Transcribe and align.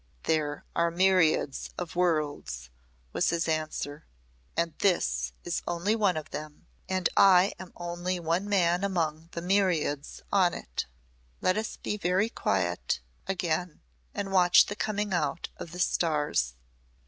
"There 0.23 0.65
are 0.75 0.89
myriads 0.89 1.69
of 1.77 1.95
worlds," 1.95 2.71
was 3.13 3.29
his 3.29 3.47
answer. 3.47 4.07
"And 4.57 4.73
this 4.79 5.31
is 5.43 5.61
only 5.67 5.95
one 5.95 6.17
of 6.17 6.31
them. 6.31 6.65
And 6.89 7.07
I 7.15 7.53
am 7.59 7.71
only 7.75 8.19
one 8.19 8.49
man 8.49 8.83
among 8.83 9.29
the 9.33 9.43
myriads 9.43 10.23
on 10.31 10.55
it. 10.55 10.87
Let 11.39 11.55
us 11.55 11.77
be 11.77 11.97
very 11.97 12.29
quiet 12.29 12.99
again 13.27 13.81
and 14.11 14.31
watch 14.31 14.65
the 14.65 14.75
coming 14.75 15.13
out 15.13 15.49
of 15.57 15.71
the 15.71 15.77
stars." 15.79 16.55